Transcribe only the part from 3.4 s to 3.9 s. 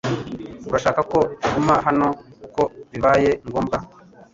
ngombwa